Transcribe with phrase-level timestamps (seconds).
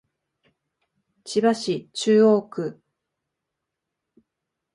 [1.25, 2.79] 千葉市中央区